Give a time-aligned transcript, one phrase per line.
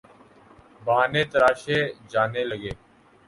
[0.85, 1.77] بہانے تراشے
[2.11, 2.71] جانے لگے۔